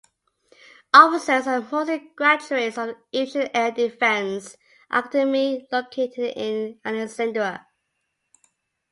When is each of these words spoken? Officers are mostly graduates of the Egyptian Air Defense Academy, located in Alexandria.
Officers 0.95 1.45
are 1.45 1.61
mostly 1.71 2.09
graduates 2.15 2.75
of 2.79 2.87
the 2.87 2.97
Egyptian 3.13 3.49
Air 3.53 3.69
Defense 3.69 4.57
Academy, 4.89 5.67
located 5.71 6.33
in 6.35 6.79
Alexandria. 6.83 7.67